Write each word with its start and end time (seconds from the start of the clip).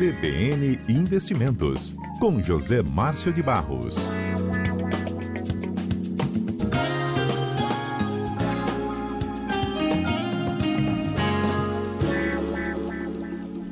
CBN 0.00 0.78
Investimentos, 0.88 1.94
com 2.18 2.42
José 2.42 2.80
Márcio 2.80 3.30
de 3.34 3.42
Barros. 3.42 4.08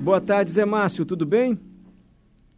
Boa 0.03 0.21
tarde, 0.21 0.51
Zé 0.51 0.67
Márcio, 0.67 1.07
tudo 1.07 1.25
bem? 1.25 1.59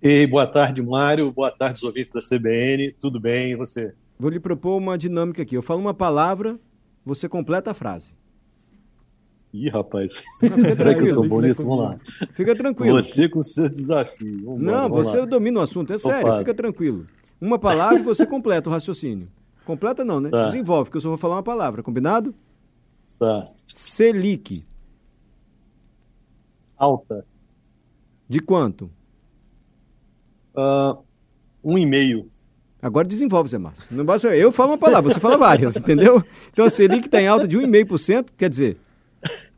E 0.03 0.27
boa 0.27 0.49
tarde, 0.49 0.83
Mário. 0.83 1.31
Boa 1.31 1.53
tarde, 1.53 1.77
os 1.77 1.85
ouvintes 1.85 2.11
da 2.11 2.21
CBN. 2.21 2.91
Tudo 2.99 3.21
bem, 3.21 3.53
e 3.53 3.55
você? 3.55 3.95
Vou 4.19 4.33
lhe 4.33 4.41
propor 4.41 4.79
uma 4.79 4.99
dinâmica 4.99 5.43
aqui. 5.43 5.55
Eu 5.55 5.63
falo 5.63 5.81
uma 5.81 5.95
palavra, 5.95 6.59
você 7.07 7.29
completa 7.29 7.71
a 7.71 7.75
frase. 7.75 8.19
Ih, 9.53 9.69
rapaz. 9.69 10.23
Será 10.77 10.95
que 10.95 11.03
eu 11.03 11.09
sou 11.09 11.29
bom 11.29 11.41
nisso? 11.41 11.65
Vamos 11.65 11.79
lá. 11.79 12.01
Fica 12.33 12.55
tranquilo. 12.55 13.03
Você 13.03 13.29
com 13.29 13.41
o 13.41 13.43
seu 13.43 13.69
desafio. 13.69 14.57
Não, 14.59 14.89
você 14.89 15.19
lá. 15.19 15.27
domina 15.27 15.61
o 15.61 15.63
assunto, 15.63 15.93
é 15.93 15.99
sério, 15.99 16.39
fica 16.39 16.55
tranquilo. 16.55 17.07
Uma 17.41 17.59
palavra 17.59 17.99
e 17.99 18.03
você 18.03 18.25
completa 18.27 18.69
o 18.69 18.73
raciocínio. 18.73 19.29
Completa 19.65 20.05
não, 20.05 20.21
né? 20.21 20.31
Tá. 20.31 20.47
Desenvolve, 20.47 20.85
porque 20.85 20.99
eu 20.99 21.03
só 21.03 21.09
vou 21.09 21.19
falar 21.19 21.37
uma 21.37 21.43
palavra, 21.43 21.83
combinado? 21.83 22.35
Tá. 23.19 23.45
Selic. 23.67 24.61
Alta. 26.77 27.27
De 28.29 28.41
quanto? 28.41 28.91
Uh, 30.55 31.03
um 31.63 31.77
e 31.77 31.85
meio. 31.85 32.29
Agora 32.83 33.07
desenvolve, 33.07 33.51
Zé 33.51 33.59
Márcio. 33.59 33.85
Não 33.91 34.05
basta 34.05 34.35
eu 34.35 34.51
falo 34.51 34.73
uma 34.73 34.79
palavra, 34.79 35.13
você 35.13 35.21
fala 35.21 35.37
várias, 35.37 35.77
entendeu? 35.79 36.23
Então 36.51 36.65
a 36.65 36.71
Selic 36.71 37.07
está 37.07 37.21
em 37.21 37.27
alta 37.27 37.47
de 37.47 37.59
1,5%, 37.59 38.29
quer 38.37 38.49
dizer, 38.49 38.79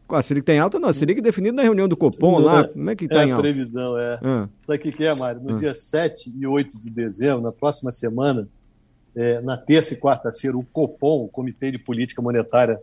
a 0.08 0.22
Selic 0.22 0.42
está 0.42 0.52
em 0.52 0.58
alta 0.58 0.78
não, 0.78 0.88
a 0.88 0.92
Selic 0.92 1.20
é 1.20 1.22
definido 1.22 1.56
na 1.56 1.62
reunião 1.62 1.88
do 1.88 1.96
Copom 1.96 2.38
lá, 2.38 2.68
como 2.68 2.90
é 2.90 2.94
que 2.96 3.04
está 3.06 3.22
é 3.22 3.26
em 3.26 3.30
a 3.30 3.34
alta? 3.34 3.42
previsão, 3.42 3.98
é. 3.98 4.18
Ah, 4.22 4.48
Sabe 4.60 4.78
o 4.78 4.82
que 4.82 4.92
que 4.92 5.04
é, 5.04 5.14
Mário? 5.14 5.40
No 5.40 5.50
Ah. 5.52 5.54
dia 5.54 5.72
7 5.74 6.32
e 6.38 6.46
8 6.46 6.78
de 6.78 6.90
dezembro, 6.90 7.40
na 7.42 7.52
próxima 7.52 7.90
semana, 7.90 8.46
é, 9.14 9.40
na 9.40 9.56
terça 9.56 9.94
e 9.94 9.96
quarta-feira, 9.96 10.56
o 10.56 10.64
Copom, 10.64 11.24
o 11.24 11.28
Comitê 11.28 11.70
de 11.70 11.78
Política 11.78 12.20
Monetária 12.22 12.80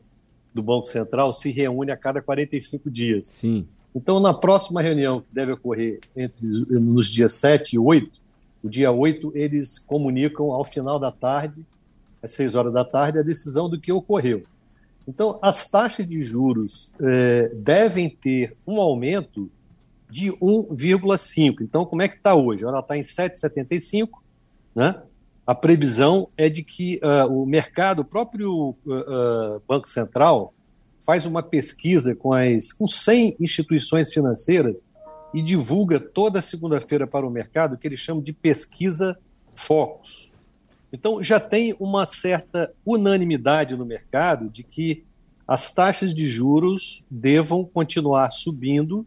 do 0.53 0.63
Banco 0.63 0.87
Central, 0.87 1.31
se 1.33 1.51
reúne 1.51 1.91
a 1.91 1.97
cada 1.97 2.21
45 2.21 2.89
dias. 2.89 3.27
sim. 3.27 3.65
Então, 3.95 4.19
na 4.19 4.33
próxima 4.35 4.83
reunião, 4.83 5.19
que 5.19 5.27
deve 5.33 5.51
ocorrer 5.51 5.99
entre 6.15 6.45
nos 6.45 7.07
dias 7.07 7.33
7 7.33 7.73
e 7.75 7.79
8, 7.79 8.11
o 8.63 8.69
dia 8.69 8.91
8, 8.91 9.31
eles 9.33 9.79
comunicam 9.79 10.51
ao 10.51 10.63
final 10.63 10.99
da 10.99 11.11
tarde, 11.11 11.65
às 12.21 12.31
6 12.31 12.53
horas 12.53 12.71
da 12.71 12.85
tarde, 12.85 13.17
a 13.17 13.23
decisão 13.23 13.67
do 13.67 13.79
que 13.79 13.91
ocorreu. 13.91 14.43
Então, 15.09 15.39
as 15.41 15.67
taxas 15.67 16.07
de 16.07 16.21
juros 16.21 16.93
eh, 17.01 17.51
devem 17.55 18.07
ter 18.07 18.55
um 18.65 18.79
aumento 18.79 19.49
de 20.07 20.31
1,5. 20.33 21.61
Então, 21.61 21.83
como 21.83 22.03
é 22.03 22.07
que 22.07 22.17
está 22.17 22.35
hoje? 22.35 22.63
Ela 22.63 22.79
está 22.79 22.95
em 22.95 23.01
7,75, 23.01 24.09
né? 24.75 25.01
A 25.47 25.55
previsão 25.55 26.29
é 26.37 26.47
de 26.47 26.63
que 26.63 26.99
ah, 27.01 27.25
o 27.25 27.43
mercado, 27.43 28.03
o 28.03 28.05
próprio 28.05 28.75
ah, 28.87 28.93
ah, 28.93 29.59
Banco 29.67 29.89
Central, 29.89 30.53
faz 31.03 31.25
uma 31.25 31.41
pesquisa 31.41 32.13
com, 32.13 32.31
as, 32.31 32.71
com 32.71 32.87
100 32.87 33.37
instituições 33.39 34.13
financeiras 34.13 34.83
e 35.33 35.41
divulga 35.41 35.99
toda 35.99 36.39
segunda-feira 36.39 37.07
para 37.07 37.25
o 37.25 37.31
mercado 37.31 37.73
o 37.73 37.77
que 37.79 37.87
eles 37.87 37.99
chamam 37.99 38.21
de 38.21 38.31
pesquisa 38.31 39.17
Focus. 39.55 40.28
Então, 40.91 41.21
já 41.21 41.39
tem 41.39 41.75
uma 41.79 42.05
certa 42.05 42.73
unanimidade 42.85 43.75
no 43.75 43.85
mercado 43.85 44.49
de 44.49 44.63
que 44.63 45.03
as 45.47 45.73
taxas 45.73 46.13
de 46.13 46.27
juros 46.27 47.05
devam 47.09 47.63
continuar 47.65 48.31
subindo, 48.31 49.05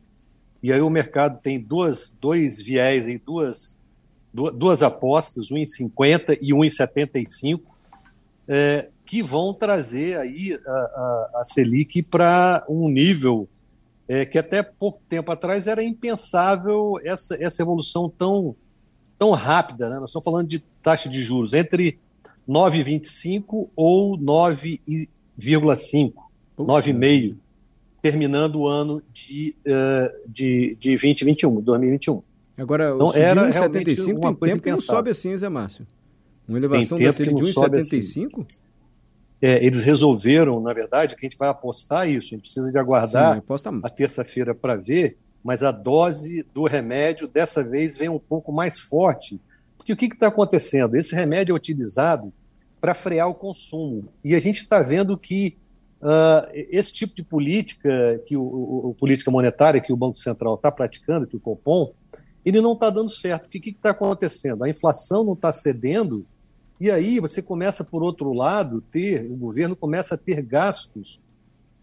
e 0.63 0.73
aí 0.73 0.81
o 0.81 0.91
mercado 0.91 1.41
tem 1.41 1.61
duas, 1.61 2.17
dois 2.21 2.61
viés, 2.61 3.07
aí, 3.07 3.19
duas, 3.19 3.79
du- 4.33 4.51
duas 4.51 4.83
apostas, 4.83 5.51
1,50 5.51 6.39
e 6.41 6.53
1,75, 6.53 7.61
é, 8.49 8.89
que 9.05 9.23
vão 9.23 9.53
trazer 9.53 10.19
aí 10.19 10.59
a, 10.67 10.71
a, 10.71 11.31
a 11.41 11.45
Selic 11.45 12.03
para 12.03 12.65
um 12.69 12.89
nível 12.89 13.49
é, 14.09 14.25
que 14.25 14.39
até 14.39 14.63
pouco 14.63 15.01
tempo 15.09 15.31
atrás 15.31 15.67
era 15.67 15.83
impensável 15.83 16.95
essa, 17.05 17.37
essa 17.43 17.63
evolução 17.63 18.09
tão, 18.09 18.55
tão 19.23 19.31
rápida. 19.31 19.89
Né? 19.89 20.01
Nós 20.01 20.11
estamos 20.11 20.25
falando 20.25 20.49
de 20.49 20.59
taxa 20.83 21.09
de 21.09 21.23
juros 21.23 21.55
entre 21.55 21.97
9,25 22.49 23.69
ou 23.77 24.19
9,5, 24.19 26.13
Puxa. 26.57 26.91
9,5, 26.91 27.37
terminando 28.03 28.57
o 28.57 28.67
ano 28.67 29.01
de, 29.13 29.55
eh, 29.65 30.15
de, 30.27 30.77
de 30.81 30.89
2021, 30.91 31.61
2021. 31.61 32.23
Agora, 32.59 32.93
Então, 32.97 33.15
era 33.15 33.49
1,75 33.49 33.53
realmente 33.53 34.05
tem 34.05 34.15
uma 34.15 34.35
coisa 34.35 34.55
tempo 34.55 34.65
que 34.65 34.71
não 34.73 34.81
sobe 34.81 35.11
assim, 35.11 35.37
Zé 35.37 35.49
Márcio. 35.49 35.87
Uma 36.49 36.59
elevação 36.59 36.99
da 36.99 37.11
Selic 37.13 37.37
de 37.37 37.43
não 37.43 37.49
sobe 37.49 37.79
assim. 37.79 38.01
1,75? 38.01 38.47
É, 39.41 39.65
eles 39.65 39.85
resolveram, 39.85 40.61
na 40.61 40.73
verdade, 40.73 41.15
que 41.15 41.25
a 41.25 41.29
gente 41.29 41.39
vai 41.39 41.49
apostar 41.49 42.09
isso, 42.09 42.29
a 42.29 42.31
gente 42.31 42.43
precisa 42.43 42.71
de 42.71 42.79
aguardar 42.79 43.41
Sim, 43.41 43.81
a 43.83 43.89
terça-feira 43.89 44.53
para 44.55 44.77
ver, 44.77 45.17
mas 45.43 45.63
a 45.63 45.71
dose 45.71 46.45
do 46.55 46.65
remédio 46.65 47.27
dessa 47.27 47.63
vez 47.63 47.97
vem 47.97 48.09
um 48.09 48.19
pouco 48.19 48.53
mais 48.53 48.79
forte. 48.79 49.41
Porque 49.77 49.93
o 49.93 49.97
que 49.97 50.07
está 50.07 50.29
acontecendo? 50.29 50.97
Esse 50.97 51.15
remédio 51.15 51.53
é 51.53 51.57
utilizado 51.57 52.33
para 52.81 52.95
frear 52.95 53.29
o 53.29 53.35
consumo. 53.35 54.09
E 54.25 54.35
a 54.35 54.39
gente 54.39 54.61
está 54.61 54.81
vendo 54.81 55.17
que 55.19 55.57
ah, 56.01 56.49
esse 56.53 56.93
tipo 56.93 57.15
de 57.15 57.23
política, 57.23 58.21
que 58.27 58.37
o, 58.37 58.43
o- 58.43 58.95
política 58.99 59.31
monetária 59.31 59.81
que 59.81 59.93
o 59.93 59.97
Banco 59.97 60.19
Central 60.19 60.55
está 60.55 60.71
praticando, 60.71 61.27
que 61.27 61.37
o 61.37 61.41
Copom, 61.41 61.93
ele 62.45 62.61
não 62.61 62.73
está 62.73 62.91
dando 62.91 63.09
certo. 63.11 63.47
O 63.47 63.49
que 63.49 63.71
está 63.71 63.91
acontecendo? 63.91 64.65
A 64.65 64.69
inflação 64.69 65.23
não 65.25 65.35
está 65.35 65.53
cedendo, 65.53 66.27
e 66.81 66.91
aí 66.91 67.21
você 67.21 67.41
começa, 67.41 67.85
por 67.85 68.03
outro 68.03 68.33
lado, 68.33 68.81
ter, 68.91 69.25
o 69.31 69.37
governo 69.37 69.77
começa 69.77 70.17
a 70.17 70.19
ter 70.19 70.43
gastos 70.43 71.21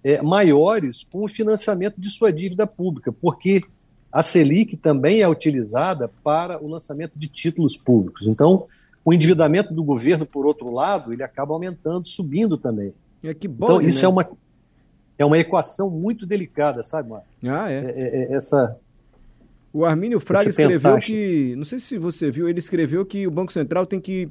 é, 0.03 0.21
maiores 0.21 1.03
com 1.03 1.23
o 1.23 1.27
financiamento 1.27 1.99
de 1.99 2.09
sua 2.09 2.31
dívida 2.31 2.65
pública, 2.65 3.11
porque 3.11 3.63
a 4.11 4.23
Selic 4.23 4.75
também 4.77 5.21
é 5.21 5.27
utilizada 5.27 6.09
para 6.23 6.61
o 6.63 6.67
lançamento 6.67 7.17
de 7.19 7.27
títulos 7.27 7.77
públicos. 7.77 8.25
Então, 8.25 8.65
o 9.05 9.13
endividamento 9.13 9.73
do 9.73 9.83
governo, 9.83 10.25
por 10.25 10.45
outro 10.45 10.71
lado, 10.73 11.13
ele 11.13 11.23
acaba 11.23 11.53
aumentando, 11.53 12.07
subindo 12.07 12.57
também. 12.57 12.93
É 13.23 13.33
que 13.33 13.47
Então, 13.47 13.67
bode, 13.67 13.87
isso 13.87 13.99
né? 14.01 14.05
é, 14.05 14.07
uma, 14.07 14.29
é 15.19 15.25
uma 15.25 15.37
equação 15.37 15.89
muito 15.91 16.25
delicada, 16.25 16.81
sabe, 16.81 17.09
Marco? 17.09 17.27
Ah, 17.43 17.71
é. 17.71 17.77
É- 17.77 17.99
é- 17.99 18.31
é 18.31 18.35
essa, 18.35 18.77
O 19.71 19.85
Armínio 19.85 20.19
Fraga 20.19 20.49
escreveu 20.49 20.97
que. 20.97 21.53
Não 21.55 21.66
sei 21.66 21.77
se 21.77 21.97
você 21.97 22.31
viu, 22.31 22.49
ele 22.49 22.57
escreveu 22.57 23.05
que 23.05 23.27
o 23.27 23.31
Banco 23.31 23.53
Central 23.53 23.85
tem 23.85 23.99
que 23.99 24.27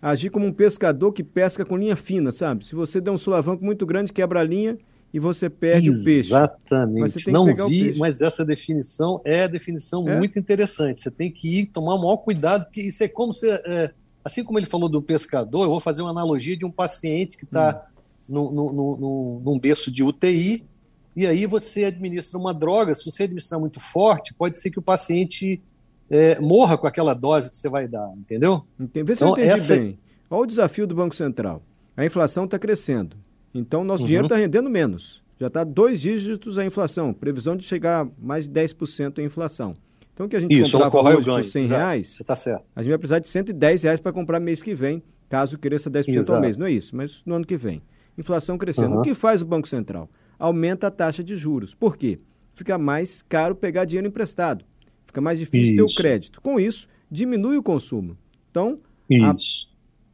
agir 0.00 0.30
como 0.30 0.46
um 0.46 0.52
pescador 0.52 1.12
que 1.12 1.22
pesca 1.22 1.64
com 1.66 1.76
linha 1.76 1.94
fina, 1.96 2.32
sabe? 2.32 2.64
Se 2.64 2.74
você 2.74 2.98
der 3.02 3.10
um 3.10 3.18
sulavanco 3.18 3.62
muito 3.62 3.84
grande, 3.84 4.10
quebra 4.12 4.40
a 4.40 4.44
linha 4.44 4.78
e 5.12 5.18
você 5.18 5.50
perde 5.50 5.90
o 5.90 5.92
peixe. 6.04 6.28
Você 6.28 6.34
Exatamente. 6.34 7.30
Não 7.30 7.46
vi, 7.68 7.98
mas 7.98 8.20
essa 8.20 8.44
definição 8.44 9.20
é 9.24 9.44
a 9.44 9.46
definição 9.48 10.08
É? 10.08 10.16
muito 10.16 10.38
interessante. 10.38 11.00
Você 11.00 11.10
tem 11.10 11.30
que 11.30 11.60
ir 11.60 11.66
tomar 11.66 11.94
o 11.94 11.98
maior 11.98 12.18
cuidado, 12.18 12.64
porque 12.64 12.82
isso 12.82 13.02
é 13.02 13.08
como 13.08 13.32
se. 13.34 13.48
é, 13.50 13.90
assim 14.24 14.44
como 14.44 14.58
ele 14.58 14.66
falou 14.66 14.88
do 14.88 15.00
pescador, 15.02 15.64
eu 15.64 15.70
vou 15.70 15.80
fazer 15.80 16.02
uma 16.02 16.10
analogia 16.10 16.56
de 16.56 16.64
um 16.64 16.70
paciente 16.70 17.36
que 17.36 17.44
está 17.44 17.86
num, 18.28 18.50
num- 18.52 18.72
num- 18.72 19.42
num 19.44 19.58
berço 19.58 19.90
de 19.90 20.02
UTI, 20.04 20.64
e 21.16 21.26
aí 21.26 21.44
você 21.46 21.84
administra 21.86 22.38
uma 22.38 22.54
droga. 22.54 22.94
Se 22.94 23.04
você 23.10 23.24
administrar 23.24 23.58
muito 23.58 23.80
forte, 23.80 24.32
pode 24.32 24.58
ser 24.58 24.70
que 24.70 24.78
o 24.78 24.82
paciente 24.82 25.60
é, 26.08 26.38
morra 26.40 26.76
com 26.78 26.86
aquela 26.86 27.14
dose 27.14 27.50
que 27.50 27.56
você 27.56 27.68
vai 27.68 27.86
dar, 27.88 28.12
entendeu? 28.16 28.64
Enten- 28.78 29.04
Vê 29.04 29.14
se 29.14 29.22
Então, 29.24 29.36
eu 29.36 29.44
entendi 29.44 29.60
essa- 29.60 29.76
bem. 29.76 29.98
Olha 30.28 30.42
o 30.42 30.46
desafio 30.46 30.86
do 30.86 30.94
Banco 30.94 31.14
Central. 31.16 31.62
A 31.96 32.04
inflação 32.04 32.44
está 32.44 32.58
crescendo. 32.58 33.16
Então, 33.54 33.82
nosso 33.84 34.02
Uhum. 34.02 34.06
dinheiro 34.06 34.26
está 34.26 34.36
rendendo 34.36 34.70
menos. 34.70 35.22
Já 35.38 35.46
está 35.46 35.64
dois 35.64 36.00
dígitos 36.00 36.58
a 36.58 36.64
inflação. 36.64 37.12
Previsão 37.12 37.56
de 37.56 37.64
chegar 37.64 38.04
a 38.04 38.08
mais 38.18 38.44
de 38.44 38.50
10% 38.50 39.20
a 39.20 39.24
inflação. 39.24 39.74
Então, 40.12 40.26
o 40.26 40.28
que 40.28 40.36
a 40.36 40.40
gente 40.40 40.54
Isso, 40.54 40.78
comprava 40.78 41.16
hoje 41.16 41.26
por 41.26 41.32
ganho. 41.36 41.44
100 41.44 41.62
Exato. 41.62 41.78
reais, 41.80 42.08
certo. 42.36 42.64
a 42.76 42.82
gente 42.82 42.90
vai 42.90 42.98
precisar 42.98 43.18
de 43.20 43.28
110 43.28 43.82
reais 43.82 44.00
para 44.00 44.12
comprar 44.12 44.38
mês 44.38 44.60
que 44.62 44.74
vem, 44.74 45.02
caso 45.30 45.58
cresça 45.58 45.88
10% 45.90 46.08
ao 46.14 46.20
Exato. 46.20 46.40
mês. 46.42 46.56
Não 46.58 46.66
é 46.66 46.70
isso, 46.72 46.94
mas 46.94 47.22
no 47.24 47.34
ano 47.34 47.46
que 47.46 47.56
vem. 47.56 47.80
Inflação 48.18 48.58
crescendo. 48.58 48.92
Uhum. 48.94 49.00
O 49.00 49.02
que 49.02 49.14
faz 49.14 49.40
o 49.40 49.46
Banco 49.46 49.66
Central? 49.66 50.10
Aumenta 50.38 50.88
a 50.88 50.90
taxa 50.90 51.24
de 51.24 51.34
juros. 51.36 51.74
Por 51.74 51.96
quê? 51.96 52.18
Fica 52.54 52.76
mais 52.76 53.22
caro 53.22 53.54
pegar 53.54 53.86
dinheiro 53.86 54.06
emprestado. 54.08 54.62
Fica 55.06 55.20
mais 55.22 55.38
difícil 55.38 55.74
ter 55.74 55.82
o 55.82 55.86
Isso. 55.86 55.96
crédito. 55.96 56.40
Com 56.42 56.60
isso, 56.60 56.86
diminui 57.10 57.56
o 57.56 57.62
consumo. 57.62 58.16
Então, 58.50 58.78
A- 59.24 59.34
Isso. 59.34 59.68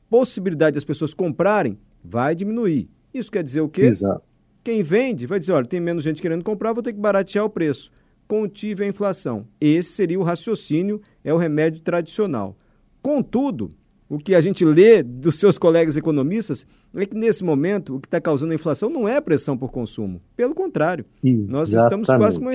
possibilidade 0.08 0.74
das 0.74 0.84
pessoas 0.84 1.12
comprarem 1.12 1.76
vai 2.04 2.34
diminuir. 2.34 2.88
Isso 3.18 3.30
quer 3.30 3.42
dizer 3.42 3.60
o 3.60 3.68
quê? 3.68 3.82
Exato. 3.82 4.22
Quem 4.62 4.82
vende 4.82 5.26
vai 5.26 5.38
dizer, 5.38 5.52
olha, 5.52 5.64
tem 5.64 5.80
menos 5.80 6.02
gente 6.02 6.20
querendo 6.20 6.42
comprar, 6.42 6.72
vou 6.72 6.82
ter 6.82 6.92
que 6.92 6.98
baratear 6.98 7.44
o 7.44 7.50
preço. 7.50 7.90
Contive 8.26 8.84
a 8.84 8.88
inflação. 8.88 9.46
Esse 9.60 9.90
seria 9.90 10.18
o 10.18 10.24
raciocínio, 10.24 11.00
é 11.22 11.32
o 11.32 11.36
remédio 11.36 11.80
tradicional. 11.80 12.56
Contudo, 13.00 13.70
o 14.08 14.18
que 14.18 14.34
a 14.34 14.40
gente 14.40 14.64
lê 14.64 15.02
dos 15.02 15.38
seus 15.38 15.58
colegas 15.58 15.96
economistas 15.96 16.66
é 16.94 17.06
que 17.06 17.16
nesse 17.16 17.44
momento 17.44 17.96
o 17.96 18.00
que 18.00 18.06
está 18.06 18.20
causando 18.20 18.52
a 18.52 18.54
inflação 18.54 18.88
não 18.88 19.08
é 19.08 19.16
a 19.16 19.22
pressão 19.22 19.56
por 19.56 19.70
consumo. 19.70 20.20
Pelo 20.36 20.54
contrário, 20.54 21.04
nós 21.22 21.72
estamos 21.72 22.06
quase 22.06 22.38
com 22.38 22.46
uma, 22.46 22.52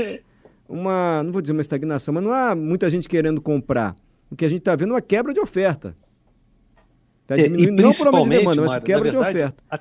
uma, 0.68 1.24
não 1.24 1.32
vou 1.32 1.42
dizer 1.42 1.54
uma 1.54 1.62
estagnação, 1.62 2.14
mas 2.14 2.24
não 2.24 2.32
há 2.32 2.56
muita 2.56 2.90
gente 2.90 3.08
querendo 3.08 3.42
comprar. 3.42 3.96
O 4.30 4.36
que 4.36 4.46
a 4.46 4.50
gente 4.50 4.60
está 4.60 4.76
vendo 4.76 4.92
é 4.92 4.94
uma 4.94 5.02
quebra 5.02 5.34
de 5.34 5.40
oferta. 5.40 5.94
Está 7.22 7.36
é, 7.36 7.44
diminuindo, 7.44 7.84
não 7.84 7.92
por 7.94 8.08
aumento 8.08 8.32
de 8.32 8.38
demanda, 8.40 8.62
mas 8.62 8.84
quebra 8.84 9.12
verdade, 9.12 9.34
de 9.34 9.40
oferta. 9.40 9.64
A, 9.70 9.80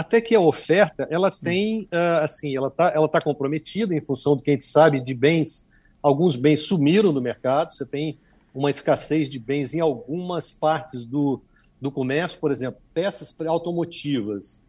até 0.00 0.18
que 0.18 0.34
a 0.34 0.40
oferta, 0.40 1.06
ela 1.10 1.30
tem, 1.30 1.82
uh, 1.82 2.22
assim, 2.22 2.56
ela 2.56 2.68
está 2.68 2.90
ela 2.94 3.06
tá 3.06 3.20
comprometida 3.20 3.94
em 3.94 4.00
função 4.00 4.34
do 4.34 4.42
que 4.42 4.50
a 4.50 4.54
gente 4.54 4.64
sabe 4.64 4.98
de 4.98 5.12
bens, 5.12 5.68
alguns 6.02 6.36
bens 6.36 6.64
sumiram 6.64 7.12
do 7.12 7.20
mercado, 7.20 7.74
você 7.74 7.84
tem 7.84 8.18
uma 8.54 8.70
escassez 8.70 9.28
de 9.28 9.38
bens 9.38 9.74
em 9.74 9.80
algumas 9.80 10.50
partes 10.50 11.04
do, 11.04 11.42
do 11.78 11.90
comércio, 11.90 12.40
por 12.40 12.50
exemplo, 12.50 12.80
peças 12.94 13.34
automotivas, 13.46 14.62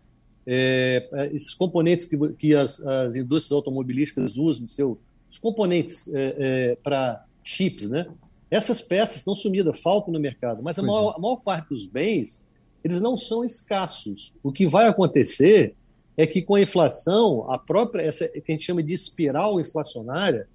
é, 0.46 1.08
é, 1.14 1.28
esses 1.28 1.54
componentes 1.54 2.06
que, 2.06 2.18
que 2.34 2.54
as, 2.54 2.82
as, 2.82 3.16
indústrias 3.16 3.54
automobilísticas 3.54 4.36
usam, 4.36 4.68
seu, 4.68 5.00
os 5.30 5.40
componentes 5.40 6.14
é, 6.14 6.36
é, 6.38 6.76
para 6.84 7.24
chips, 7.42 7.90
né? 7.90 8.06
Essas 8.50 8.82
peças 8.82 9.18
estão 9.18 9.34
sumidas, 9.34 9.80
faltam 9.80 10.12
no 10.12 10.20
mercado, 10.20 10.62
mas 10.62 10.78
a 10.78 10.82
maior, 10.82 11.14
é. 11.14 11.16
a 11.16 11.20
maior, 11.20 11.38
parte 11.38 11.70
dos 11.70 11.88
bens, 11.88 12.44
eles 12.84 13.02
não 13.02 13.16
são 13.16 13.44
escassos. 13.44 14.34
O 14.44 14.52
que 14.52 14.68
vai 14.68 14.88
acontecer 14.88 15.76
é 16.18 16.28
que 16.28 16.42
com 16.42 16.56
a 16.56 16.62
inflação, 16.62 17.50
a 17.52 17.58
própria, 17.58 18.04
essa 18.04 18.28
que 18.28 18.44
a 18.48 18.52
gente 18.52 18.66
chama 18.66 18.84
de 18.84 18.94
espiral 18.94 19.60
inflacionária, 19.60 20.48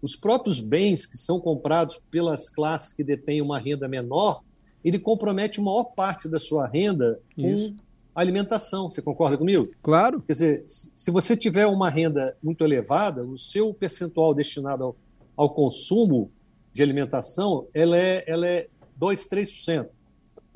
os 0.00 0.14
próprios 0.14 0.60
bens 0.60 1.06
que 1.06 1.16
são 1.16 1.40
comprados 1.40 2.00
pelas 2.10 2.48
classes 2.48 2.92
que 2.92 3.02
detêm 3.02 3.42
uma 3.42 3.58
renda 3.58 3.88
menor, 3.88 4.42
ele 4.84 4.98
compromete 4.98 5.60
a 5.60 5.62
maior 5.62 5.84
parte 5.84 6.28
da 6.28 6.38
sua 6.38 6.66
renda 6.66 7.20
com 7.34 7.48
Isso. 7.48 7.74
alimentação. 8.14 8.88
Você 8.88 9.02
concorda 9.02 9.36
comigo? 9.36 9.68
Claro. 9.82 10.22
Quer 10.22 10.32
dizer, 10.32 10.64
se 10.66 11.10
você 11.10 11.36
tiver 11.36 11.66
uma 11.66 11.90
renda 11.90 12.36
muito 12.42 12.62
elevada, 12.62 13.24
o 13.24 13.36
seu 13.36 13.74
percentual 13.74 14.32
destinado 14.32 14.84
ao, 14.84 14.96
ao 15.36 15.50
consumo 15.50 16.30
de 16.72 16.82
alimentação 16.82 17.66
ela 17.74 17.96
é, 17.98 18.22
ela 18.26 18.46
é 18.46 18.68
2, 18.96 19.28
3%. 19.28 19.88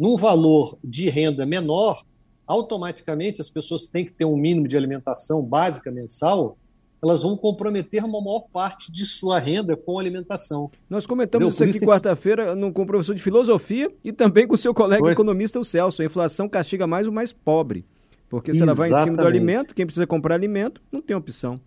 Num 0.03 0.17
valor 0.17 0.77
de 0.83 1.09
renda 1.09 1.47
menor, 1.47 2.03
automaticamente 2.45 3.41
as 3.41 3.49
pessoas 3.49 3.87
têm 3.87 4.05
que 4.05 4.11
ter 4.11 4.25
um 4.25 4.37
mínimo 4.37 4.67
de 4.67 4.77
alimentação 4.77 5.41
básica 5.41 5.93
mensal 5.93 6.59
elas 7.01 7.23
vão 7.23 7.37
comprometer 7.37 8.05
uma 8.05 8.21
maior 8.21 8.45
parte 8.53 8.93
de 8.93 9.05
sua 9.05 9.37
renda 9.39 9.77
com 9.77 9.99
alimentação. 9.99 10.71
Nós 10.89 11.05
comentamos 11.05 11.55
Entendeu? 11.55 11.71
isso 11.71 11.79
aqui 11.79 11.87
quarta-feira 11.87 12.55
com 12.73 12.83
o 12.83 12.87
professor 12.87 13.13
de 13.13 13.21
filosofia 13.21 13.93
e 14.05 14.13
também 14.13 14.47
com 14.47 14.55
o 14.55 14.57
seu 14.57 14.73
colega 14.73 15.03
Foi? 15.03 15.13
economista, 15.13 15.59
o 15.59 15.65
Celso. 15.65 16.01
A 16.01 16.05
inflação 16.05 16.49
castiga 16.49 16.87
mais 16.87 17.09
o 17.09 17.13
mais 17.13 17.33
pobre. 17.33 17.85
Porque 18.31 18.53
se 18.53 18.59
Exatamente. 18.59 18.81
ela 18.81 18.91
vai 18.91 19.01
em 19.01 19.05
cima 19.05 19.17
do 19.21 19.27
alimento, 19.27 19.75
quem 19.75 19.85
precisa 19.85 20.07
comprar 20.07 20.37
alimento 20.37 20.81
não 20.93 21.03
tem 21.03 21.17
opção. 21.17 21.61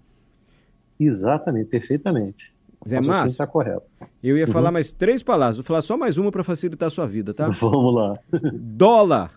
Exatamente, 0.97 1.67
perfeitamente. 1.67 2.54
Zé 2.87 3.01
Márcio, 3.01 3.27
está 3.27 3.47
correto. 3.47 3.85
Eu 4.21 4.37
ia 4.37 4.45
uhum. 4.45 4.51
falar 4.51 4.71
mais 4.71 4.91
três 4.91 5.23
palavras, 5.23 5.57
vou 5.57 5.63
falar 5.63 5.81
só 5.81 5.97
mais 5.97 6.17
uma 6.17 6.31
para 6.31 6.43
facilitar 6.43 6.87
a 6.87 6.89
sua 6.91 7.07
vida, 7.07 7.33
tá? 7.33 7.47
Vamos 7.59 7.95
lá. 7.95 8.19
Dólar. 8.53 9.31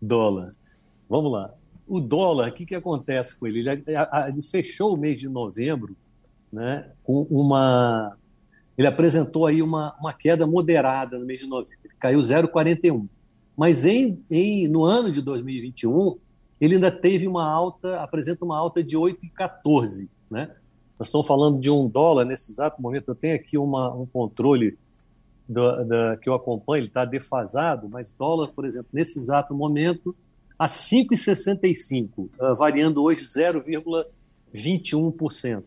Dólar. 0.00 0.54
Vamos 1.08 1.32
lá 1.32 1.54
o 1.90 2.00
dólar, 2.00 2.50
o 2.50 2.52
que, 2.52 2.64
que 2.64 2.76
acontece 2.76 3.36
com 3.36 3.48
ele? 3.48 3.68
Ele, 3.68 3.84
ele 4.28 4.42
fechou 4.42 4.94
o 4.94 4.96
mês 4.96 5.18
de 5.18 5.28
novembro 5.28 5.96
né, 6.52 6.88
com 7.02 7.22
uma. 7.28 8.16
Ele 8.78 8.86
apresentou 8.86 9.44
aí 9.44 9.60
uma, 9.60 9.96
uma 9.98 10.12
queda 10.12 10.46
moderada 10.46 11.18
no 11.18 11.26
mês 11.26 11.40
de 11.40 11.48
novembro, 11.48 11.80
ele 11.84 11.94
caiu 11.98 12.20
0,41. 12.20 13.08
Mas 13.56 13.84
em, 13.84 14.22
em, 14.30 14.68
no 14.68 14.84
ano 14.84 15.10
de 15.10 15.20
2021, 15.20 16.16
ele 16.60 16.76
ainda 16.76 16.92
teve 16.92 17.26
uma 17.26 17.44
alta, 17.44 18.00
apresenta 18.00 18.44
uma 18.44 18.56
alta 18.56 18.84
de 18.84 18.96
8,14. 18.96 20.08
Né? 20.30 20.48
Nós 21.00 21.08
estamos 21.08 21.26
falando 21.26 21.58
de 21.58 21.68
um 21.70 21.88
dólar 21.88 22.24
nesse 22.26 22.52
exato 22.52 22.80
momento. 22.82 23.08
Eu 23.08 23.14
tenho 23.14 23.34
aqui 23.34 23.56
uma, 23.56 23.90
um 23.94 24.04
controle 24.04 24.78
do, 25.48 25.82
da, 25.86 26.18
que 26.18 26.28
eu 26.28 26.34
acompanho, 26.34 26.82
ele 26.82 26.88
está 26.88 27.06
defasado, 27.06 27.88
mas 27.88 28.12
dólar, 28.12 28.48
por 28.48 28.66
exemplo, 28.66 28.90
nesse 28.92 29.18
exato 29.18 29.54
momento, 29.54 30.14
a 30.58 30.68
5,65, 30.68 32.28
uh, 32.38 32.54
variando 32.54 33.02
hoje 33.02 33.22
0,21%. 33.22 35.64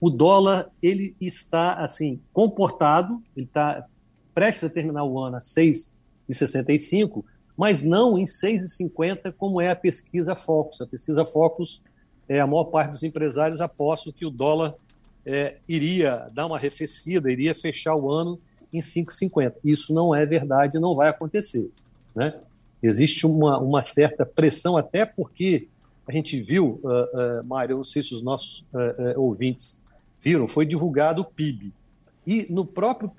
O 0.00 0.10
dólar 0.10 0.68
ele 0.82 1.14
está 1.20 1.74
assim 1.74 2.20
comportado, 2.32 3.22
ele 3.36 3.46
está 3.46 3.86
prestes 4.34 4.64
a 4.64 4.70
terminar 4.70 5.04
o 5.04 5.20
ano 5.20 5.36
a 5.36 5.40
6,65, 5.40 7.24
mas 7.56 7.84
não 7.84 8.18
em 8.18 8.24
6,50 8.24 9.32
como 9.38 9.60
é 9.60 9.70
a 9.70 9.76
pesquisa 9.76 10.34
Focus. 10.34 10.80
A 10.80 10.86
pesquisa 10.88 11.24
Focus, 11.24 11.80
é, 12.28 12.40
a 12.40 12.46
maior 12.46 12.64
parte 12.64 12.92
dos 12.92 13.02
empresários 13.02 13.60
apostam 13.60 14.12
que 14.12 14.24
o 14.24 14.30
dólar 14.30 14.74
é, 15.24 15.56
iria 15.68 16.28
dar 16.32 16.46
uma 16.46 16.56
arrefecida, 16.56 17.30
iria 17.30 17.54
fechar 17.54 17.94
o 17.94 18.10
ano 18.10 18.38
em 18.72 18.80
5,50. 18.80 19.54
Isso 19.64 19.94
não 19.94 20.14
é 20.14 20.26
verdade, 20.26 20.78
não 20.78 20.94
vai 20.94 21.08
acontecer. 21.08 21.70
Né? 22.14 22.34
existe 22.86 23.26
uma, 23.26 23.58
uma 23.58 23.82
certa 23.82 24.26
pressão, 24.26 24.76
até 24.76 25.06
porque 25.06 25.68
a 26.06 26.12
gente 26.12 26.40
viu, 26.40 26.80
uh, 26.84 27.40
uh, 27.40 27.44
Mário, 27.44 27.72
eu 27.72 27.76
não 27.78 27.84
sei 27.84 28.02
se 28.02 28.14
os 28.14 28.22
nossos 28.22 28.60
uh, 28.74 29.18
ouvintes 29.18 29.80
viram, 30.20 30.46
foi 30.46 30.66
divulgado 30.66 31.22
o 31.22 31.24
PIB. 31.24 31.72
E 32.26 32.46
no 32.50 32.64
próprio 32.64 33.10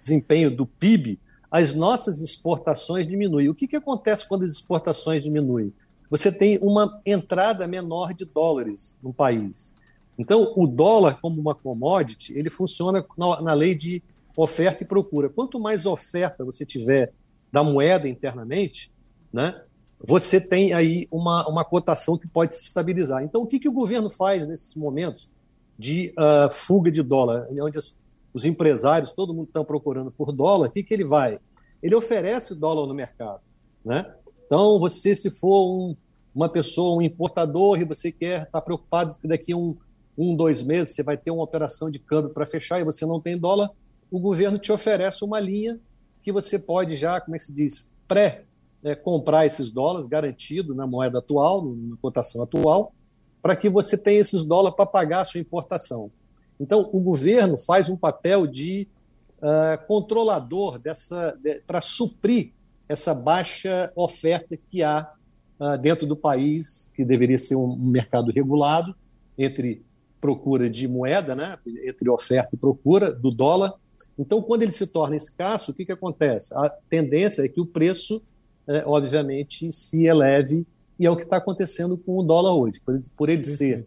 desempenho 0.00 0.50
do 0.50 0.66
PIB, 0.66 1.18
as 1.50 1.74
nossas 1.74 2.20
exportações 2.20 3.06
diminuem. 3.06 3.48
O 3.48 3.54
que, 3.54 3.66
que 3.66 3.76
acontece 3.76 4.26
quando 4.26 4.44
as 4.44 4.52
exportações 4.52 5.22
diminuem? 5.22 5.72
Você 6.12 6.30
tem 6.30 6.58
uma 6.58 7.00
entrada 7.06 7.66
menor 7.66 8.12
de 8.12 8.26
dólares 8.26 8.98
no 9.02 9.14
país. 9.14 9.72
Então, 10.18 10.52
o 10.54 10.66
dólar, 10.66 11.18
como 11.22 11.40
uma 11.40 11.54
commodity, 11.54 12.36
ele 12.36 12.50
funciona 12.50 13.02
na, 13.16 13.40
na 13.40 13.54
lei 13.54 13.74
de 13.74 14.02
oferta 14.36 14.84
e 14.84 14.86
procura. 14.86 15.30
Quanto 15.30 15.58
mais 15.58 15.86
oferta 15.86 16.44
você 16.44 16.66
tiver 16.66 17.14
da 17.50 17.64
moeda 17.64 18.06
internamente, 18.06 18.92
né, 19.32 19.62
você 20.06 20.38
tem 20.38 20.74
aí 20.74 21.08
uma, 21.10 21.48
uma 21.48 21.64
cotação 21.64 22.18
que 22.18 22.28
pode 22.28 22.56
se 22.56 22.64
estabilizar. 22.64 23.22
Então, 23.22 23.40
o 23.40 23.46
que, 23.46 23.58
que 23.58 23.68
o 23.68 23.72
governo 23.72 24.10
faz 24.10 24.46
nesses 24.46 24.74
momentos 24.74 25.30
de 25.78 26.12
uh, 26.18 26.52
fuga 26.52 26.92
de 26.92 27.02
dólar, 27.02 27.48
onde 27.58 27.78
as, 27.78 27.96
os 28.34 28.44
empresários, 28.44 29.14
todo 29.14 29.32
mundo 29.32 29.48
está 29.48 29.64
procurando 29.64 30.10
por 30.10 30.30
dólar, 30.30 30.68
o 30.68 30.70
que, 30.70 30.82
que 30.82 30.92
ele 30.92 31.06
vai? 31.06 31.38
Ele 31.82 31.94
oferece 31.94 32.54
dólar 32.54 32.86
no 32.86 32.92
mercado. 32.92 33.40
Né? 33.82 34.04
Então, 34.52 34.78
você, 34.78 35.16
se 35.16 35.30
for 35.30 35.66
um, 35.66 35.96
uma 36.34 36.48
pessoa, 36.48 36.98
um 36.98 37.02
importador, 37.02 37.80
e 37.80 37.84
você 37.84 38.10
quer 38.10 38.42
estar 38.42 38.50
tá 38.52 38.60
preocupado 38.60 39.18
que 39.18 39.28
daqui 39.28 39.52
a 39.52 39.56
um, 39.56 39.76
um, 40.16 40.34
dois 40.34 40.62
meses 40.62 40.94
você 40.94 41.02
vai 41.02 41.16
ter 41.16 41.30
uma 41.30 41.44
operação 41.44 41.90
de 41.90 41.98
câmbio 41.98 42.30
para 42.30 42.46
fechar 42.46 42.80
e 42.80 42.84
você 42.84 43.04
não 43.04 43.20
tem 43.20 43.38
dólar, 43.38 43.70
o 44.10 44.18
governo 44.18 44.58
te 44.58 44.72
oferece 44.72 45.24
uma 45.24 45.40
linha 45.40 45.78
que 46.22 46.32
você 46.32 46.58
pode 46.58 46.96
já, 46.96 47.20
como 47.20 47.34
é 47.34 47.38
que 47.38 47.44
se 47.44 47.54
diz, 47.54 47.88
pré 48.06 48.44
né, 48.82 48.94
comprar 48.94 49.46
esses 49.46 49.70
dólares 49.70 50.06
garantido 50.06 50.74
na 50.74 50.86
moeda 50.86 51.18
atual, 51.18 51.64
na 51.64 51.96
cotação 51.96 52.42
atual, 52.42 52.92
para 53.40 53.56
que 53.56 53.68
você 53.68 53.96
tenha 53.96 54.20
esses 54.20 54.44
dólares 54.44 54.76
para 54.76 54.86
pagar 54.86 55.22
a 55.22 55.24
sua 55.24 55.40
importação. 55.40 56.10
Então, 56.60 56.88
o 56.92 57.00
governo 57.00 57.58
faz 57.58 57.88
um 57.88 57.96
papel 57.96 58.46
de 58.46 58.88
uh, 59.38 59.86
controlador 59.86 60.78
dessa 60.78 61.36
de, 61.42 61.60
para 61.66 61.80
suprir 61.80 62.52
essa 62.88 63.14
baixa 63.14 63.90
oferta 63.96 64.56
que 64.56 64.82
há 64.82 65.10
uh, 65.62 65.78
dentro 65.78 66.06
do 66.06 66.16
país, 66.16 66.90
que 66.94 67.04
deveria 67.04 67.38
ser 67.38 67.54
um, 67.56 67.72
um 67.72 67.86
mercado 67.86 68.32
regulado 68.32 68.94
entre 69.38 69.82
procura 70.20 70.68
de 70.68 70.86
moeda, 70.86 71.34
né, 71.34 71.58
entre 71.84 72.10
oferta 72.10 72.54
e 72.54 72.58
procura 72.58 73.12
do 73.12 73.30
dólar, 73.30 73.74
então, 74.18 74.42
quando 74.42 74.62
ele 74.62 74.72
se 74.72 74.86
torna 74.86 75.16
escasso, 75.16 75.70
o 75.70 75.74
que, 75.74 75.84
que 75.84 75.92
acontece? 75.92 76.54
A 76.54 76.68
tendência 76.88 77.42
é 77.42 77.48
que 77.48 77.60
o 77.60 77.66
preço, 77.66 78.22
é, 78.66 78.84
obviamente, 78.86 79.72
se 79.72 80.06
eleve, 80.06 80.66
e 80.98 81.06
é 81.06 81.10
o 81.10 81.16
que 81.16 81.24
está 81.24 81.38
acontecendo 81.38 81.96
com 81.96 82.18
o 82.18 82.22
dólar 82.22 82.54
hoje. 82.54 82.80
Por 82.80 82.94
ele, 82.94 83.04
por 83.16 83.28
ele 83.28 83.44
ser 83.44 83.86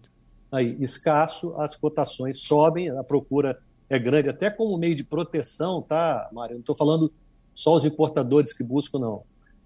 aí, 0.52 0.76
escasso, 0.80 1.54
as 1.60 1.76
cotações 1.76 2.42
sobem, 2.42 2.90
a 2.90 3.04
procura 3.04 3.60
é 3.90 4.00
grande, 4.00 4.30
até 4.30 4.50
como 4.50 4.78
meio 4.78 4.96
de 4.96 5.04
proteção, 5.04 5.82
tá, 5.82 6.28
Mário? 6.34 6.56
Não 6.56 6.62
estou 6.62 6.76
falando 6.76 7.12
só 7.54 7.76
os 7.76 7.86
importadores 7.86 8.52
que 8.52 8.64
buscam, 8.64 9.00
não. 9.00 9.24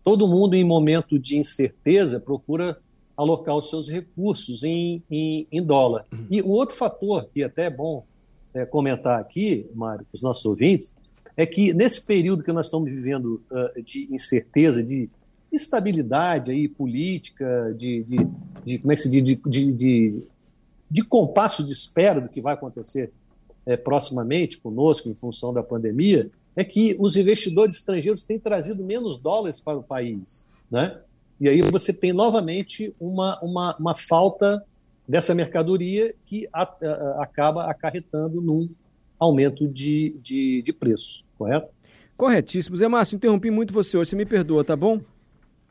Todo 0.09 0.27
mundo, 0.27 0.55
em 0.55 0.63
momento 0.63 1.19
de 1.19 1.37
incerteza, 1.37 2.19
procura 2.19 2.79
alocar 3.15 3.55
os 3.55 3.69
seus 3.69 3.87
recursos 3.87 4.63
em, 4.63 5.03
em, 5.07 5.45
em 5.51 5.63
dólar. 5.63 6.07
E 6.31 6.41
o 6.41 6.49
outro 6.49 6.75
fator, 6.75 7.29
que 7.31 7.43
até 7.43 7.65
é 7.65 7.69
bom 7.69 8.03
é, 8.51 8.65
comentar 8.65 9.19
aqui, 9.19 9.69
Mário, 9.75 10.03
para 10.09 10.15
os 10.15 10.23
nossos 10.23 10.43
ouvintes, 10.45 10.95
é 11.37 11.45
que 11.45 11.75
nesse 11.75 12.03
período 12.03 12.41
que 12.41 12.51
nós 12.51 12.65
estamos 12.65 12.89
vivendo 12.89 13.39
uh, 13.51 13.83
de 13.83 14.11
incerteza, 14.11 14.81
de 14.81 15.07
instabilidade 15.53 16.49
aí, 16.49 16.67
política, 16.67 17.71
de, 17.77 18.03
de, 18.03 18.17
de 18.65 18.79
como 18.79 18.91
é 18.91 18.95
que 18.95 19.03
se 19.03 19.11
diz, 19.11 19.23
de, 19.23 19.35
de, 19.35 19.73
de, 19.73 20.23
de 20.89 21.03
compasso 21.03 21.63
de 21.63 21.71
espera 21.71 22.19
do 22.19 22.29
que 22.29 22.41
vai 22.41 22.55
acontecer 22.55 23.11
é, 23.63 23.77
proximamente 23.77 24.57
conosco 24.57 25.07
em 25.07 25.13
função 25.13 25.53
da 25.53 25.61
pandemia, 25.61 26.31
é 26.55 26.63
que 26.63 26.95
os 26.99 27.15
investidores 27.15 27.77
estrangeiros 27.77 28.23
têm 28.23 28.39
trazido 28.39 28.83
menos 28.83 29.17
dólares 29.17 29.61
para 29.61 29.77
o 29.77 29.83
país, 29.83 30.47
né? 30.69 30.99
E 31.39 31.47
aí 31.47 31.61
você 31.61 31.93
tem 31.93 32.11
novamente 32.11 32.93
uma, 32.99 33.39
uma, 33.41 33.75
uma 33.77 33.95
falta 33.95 34.63
dessa 35.07 35.33
mercadoria 35.33 36.13
que 36.25 36.47
a, 36.51 36.63
a, 36.63 37.23
acaba 37.23 37.65
acarretando 37.65 38.41
num 38.41 38.69
aumento 39.17 39.67
de, 39.67 40.15
de, 40.21 40.61
de 40.61 40.73
preço, 40.73 41.25
correto? 41.37 41.69
Corretíssimo. 42.17 42.75
Zé 42.75 42.87
Márcio, 42.87 43.15
interrompi 43.15 43.49
muito 43.49 43.73
você 43.73 43.97
hoje, 43.97 44.09
você 44.09 44.15
me 44.15 44.25
perdoa, 44.25 44.63
tá 44.63 44.75
bom? 44.75 44.99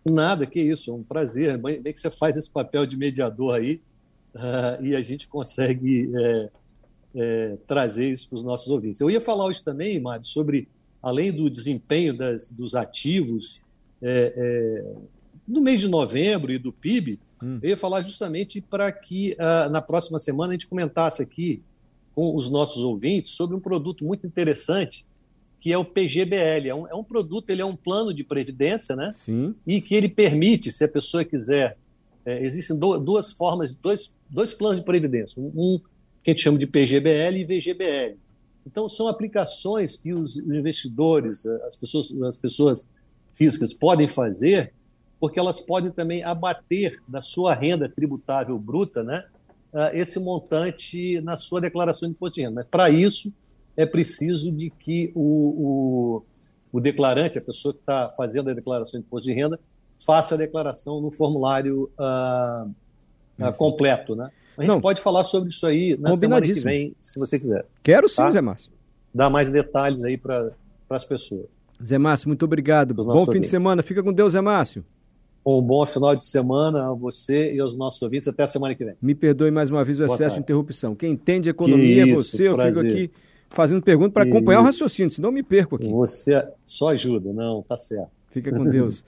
Nada, 0.08 0.46
que 0.46 0.60
isso, 0.60 0.90
é 0.90 0.94
um 0.94 1.02
prazer. 1.02 1.58
Bem, 1.58 1.82
bem 1.82 1.92
que 1.92 2.00
você 2.00 2.10
faz 2.10 2.36
esse 2.36 2.50
papel 2.50 2.86
de 2.86 2.96
mediador 2.96 3.54
aí 3.54 3.82
uh, 4.34 4.82
e 4.82 4.96
a 4.96 5.02
gente 5.02 5.28
consegue 5.28 6.10
é, 6.16 6.50
é, 7.18 7.56
trazer 7.66 8.10
isso 8.10 8.28
para 8.28 8.36
os 8.36 8.44
nossos 8.44 8.68
ouvintes. 8.68 9.00
Eu 9.00 9.10
ia 9.10 9.20
falar 9.20 9.46
hoje 9.46 9.62
também, 9.62 10.00
Mário, 10.00 10.24
sobre, 10.24 10.68
além 11.02 11.32
do 11.32 11.50
desempenho 11.50 12.16
das, 12.16 12.48
dos 12.48 12.74
ativos 12.74 13.60
é, 14.00 14.32
é 14.36 15.18
no 15.46 15.62
mês 15.62 15.80
de 15.80 15.88
novembro 15.88 16.52
e 16.52 16.58
do 16.58 16.72
PIB, 16.72 17.18
hum. 17.42 17.58
eu 17.62 17.70
ia 17.70 17.76
falar 17.76 18.02
justamente 18.02 18.60
para 18.60 18.92
que 18.92 19.34
uh, 19.34 19.70
na 19.70 19.80
próxima 19.80 20.20
semana 20.20 20.50
a 20.50 20.54
gente 20.54 20.68
comentasse 20.68 21.22
aqui 21.22 21.62
com 22.14 22.36
os 22.36 22.50
nossos 22.50 22.82
ouvintes 22.82 23.32
sobre 23.32 23.56
um 23.56 23.60
produto 23.60 24.04
muito 24.04 24.26
interessante 24.26 25.06
que 25.60 25.72
é 25.72 25.78
o 25.78 25.84
PGBL. 25.84 26.68
É 26.68 26.74
um, 26.74 26.86
é 26.86 26.94
um 26.94 27.02
produto, 27.02 27.50
ele 27.50 27.62
é 27.62 27.64
um 27.64 27.74
plano 27.74 28.14
de 28.14 28.22
previdência, 28.22 28.94
né? 28.94 29.10
Sim. 29.12 29.54
E 29.66 29.80
que 29.80 29.94
ele 29.94 30.08
permite, 30.08 30.70
se 30.70 30.84
a 30.84 30.88
pessoa 30.88 31.24
quiser, 31.24 31.76
é, 32.24 32.42
existem 32.42 32.76
do, 32.76 32.98
duas 32.98 33.32
formas, 33.32 33.74
dois, 33.74 34.14
dois 34.28 34.54
planos 34.54 34.78
de 34.78 34.84
previdência. 34.84 35.42
Um 35.42 35.80
que 36.22 36.30
a 36.30 36.32
gente 36.32 36.42
chama 36.42 36.58
de 36.58 36.66
PGBL 36.66 37.38
e 37.38 37.44
VGBL. 37.44 38.16
Então, 38.66 38.88
são 38.88 39.08
aplicações 39.08 39.96
que 39.96 40.12
os 40.12 40.36
investidores, 40.36 41.46
as 41.46 41.74
pessoas, 41.74 42.12
as 42.22 42.36
pessoas 42.36 42.88
físicas 43.32 43.72
podem 43.72 44.06
fazer, 44.06 44.72
porque 45.18 45.38
elas 45.38 45.60
podem 45.60 45.90
também 45.90 46.22
abater 46.22 47.00
da 47.08 47.20
sua 47.20 47.54
renda 47.54 47.88
tributável 47.88 48.58
bruta, 48.58 49.02
né? 49.02 49.24
Ah, 49.72 49.90
esse 49.94 50.18
montante 50.18 51.20
na 51.20 51.36
sua 51.36 51.60
declaração 51.60 52.08
de 52.08 52.14
imposto 52.14 52.34
de 52.36 52.42
renda. 52.42 52.54
Mas, 52.56 52.66
para 52.66 52.90
isso, 52.90 53.32
é 53.76 53.86
preciso 53.86 54.52
de 54.52 54.70
que 54.70 55.12
o, 55.14 56.22
o, 56.72 56.78
o 56.78 56.80
declarante, 56.80 57.38
a 57.38 57.42
pessoa 57.42 57.72
que 57.72 57.80
está 57.80 58.08
fazendo 58.10 58.50
a 58.50 58.54
declaração 58.54 59.00
de 59.00 59.06
imposto 59.06 59.28
de 59.28 59.34
renda, 59.34 59.58
faça 60.04 60.34
a 60.34 60.38
declaração 60.38 61.00
no 61.00 61.10
formulário 61.10 61.90
uh, 61.98 62.68
uh, 63.40 63.52
completo, 63.56 64.14
né? 64.14 64.30
A 64.58 64.62
gente 64.62 64.72
Não. 64.72 64.80
pode 64.80 65.00
falar 65.00 65.24
sobre 65.24 65.50
isso 65.50 65.64
aí 65.64 65.96
na 66.00 66.16
semana 66.16 66.44
que 66.44 66.52
vem, 66.54 66.92
se 66.98 67.16
você 67.18 67.38
quiser. 67.38 67.64
Quero 67.80 68.08
sim, 68.08 68.16
tá? 68.16 68.30
Zé 68.32 68.40
Márcio. 68.40 68.72
Dar 69.14 69.30
mais 69.30 69.52
detalhes 69.52 70.02
aí 70.02 70.18
para 70.18 70.50
as 70.90 71.04
pessoas. 71.04 71.56
Zé 71.82 71.96
Márcio, 71.96 72.28
muito 72.28 72.44
obrigado. 72.44 72.92
Bom 72.92 73.04
fim 73.12 73.18
ouvintes. 73.18 73.42
de 73.42 73.48
semana. 73.56 73.84
Fica 73.84 74.02
com 74.02 74.12
Deus, 74.12 74.32
Zé 74.32 74.40
Márcio. 74.40 74.84
Um 75.46 75.62
bom 75.62 75.86
final 75.86 76.16
de 76.16 76.24
semana 76.24 76.90
a 76.90 76.92
você 76.92 77.54
e 77.54 77.60
aos 77.60 77.76
nossos 77.76 78.02
ouvintes. 78.02 78.26
Até 78.26 78.42
a 78.42 78.48
semana 78.48 78.74
que 78.74 78.84
vem. 78.84 78.94
Me 79.00 79.14
perdoe 79.14 79.50
mais 79.52 79.70
uma 79.70 79.84
vez 79.84 79.98
o 79.98 80.02
Boa 80.02 80.06
excesso 80.14 80.20
tarde. 80.22 80.34
de 80.34 80.40
interrupção. 80.40 80.94
Quem 80.96 81.12
entende 81.12 81.48
economia 81.48 82.02
é 82.02 82.14
você. 82.14 82.48
Eu 82.48 82.58
fico 82.58 82.80
aqui 82.80 83.10
fazendo 83.48 83.80
pergunta 83.80 84.10
para 84.12 84.24
acompanhar 84.24 84.60
o 84.60 84.64
raciocínio, 84.64 85.12
senão 85.12 85.28
eu 85.28 85.32
me 85.32 85.42
perco 85.42 85.76
aqui. 85.76 85.88
Você 85.88 86.44
só 86.64 86.88
ajuda, 86.88 87.32
não, 87.32 87.62
tá 87.62 87.76
certo. 87.76 88.10
Fica 88.30 88.50
com 88.50 88.64
Deus. 88.64 89.04